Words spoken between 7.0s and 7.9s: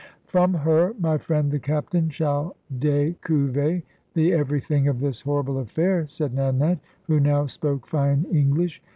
who now spoke